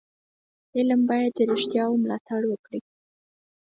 فلم 0.71 0.99
باید 1.09 1.31
د 1.35 1.39
رښتیاو 1.51 2.01
ملاتړ 2.03 2.41
وکړي 2.47 2.79